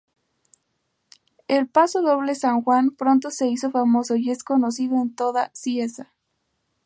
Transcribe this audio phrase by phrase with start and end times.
[1.47, 6.11] El pasodoble San Juan pronto se hizo famoso y es conocido en toda Cieza.